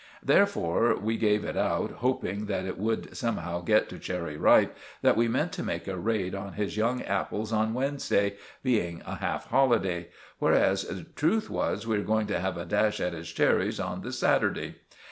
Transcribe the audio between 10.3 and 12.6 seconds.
whereas the truth was we were going to have